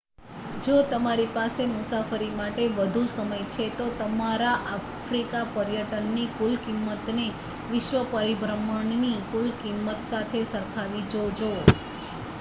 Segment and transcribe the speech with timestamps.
[0.59, 7.25] જો તમારી પાસે મુસાફરી માટે વધુ સમય છે તો તમારા આફ્રિકા પર્યટનનની કુલ કિંમતને
[7.69, 11.51] વિશ્વ પરિભ્રમણની કુલ કિંમત સાથે સરખાવી જોજો